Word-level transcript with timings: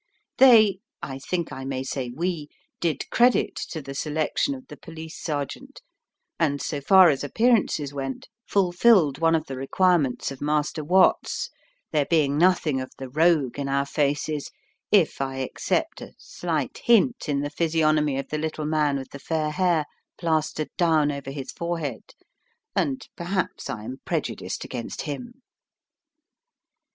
They 0.39 0.79
I 1.03 1.19
think 1.19 1.53
I 1.53 1.63
may 1.63 1.83
say 1.83 2.09
we 2.09 2.49
did 2.79 3.07
credit 3.11 3.55
to 3.69 3.83
the 3.83 3.93
selection 3.93 4.55
of 4.55 4.65
the 4.67 4.75
police 4.75 5.21
sergeant, 5.21 5.79
and, 6.39 6.59
so 6.59 6.81
far 6.81 7.09
as 7.11 7.23
appearances 7.23 7.93
went, 7.93 8.27
fulfilled 8.47 9.19
one 9.19 9.35
of 9.35 9.45
the 9.45 9.55
requirements 9.57 10.31
of 10.31 10.41
Master 10.41 10.83
Watts, 10.83 11.51
there 11.91 12.07
being 12.09 12.35
nothing 12.35 12.81
of 12.81 12.89
the 12.97 13.09
rogue 13.09 13.59
in 13.59 13.69
our 13.69 13.85
faces, 13.85 14.49
if 14.91 15.21
I 15.21 15.37
except 15.41 16.01
a 16.01 16.13
slight 16.17 16.79
hint 16.85 17.29
in 17.29 17.41
the 17.41 17.51
physiognomy 17.51 18.17
of 18.17 18.29
the 18.29 18.39
little 18.39 18.65
man 18.65 18.97
with 18.97 19.11
the 19.11 19.19
fair 19.19 19.51
hair 19.51 19.85
plastered 20.17 20.71
down 20.77 21.11
over 21.11 21.29
his 21.29 21.51
forehead, 21.51 22.15
and 22.75 23.07
perhaps 23.15 23.69
I 23.69 23.83
am 23.83 23.97
prejudiced 24.03 24.63
against 24.65 25.03
him. 25.03 25.43